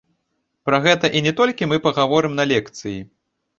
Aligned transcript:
Пра 0.69 0.79
гэта 0.85 1.11
і 1.19 1.21
не 1.27 1.35
толькі 1.41 1.69
мы 1.71 1.81
пагаворым 1.85 2.33
на 2.43 2.51
лекцыі. 2.55 2.99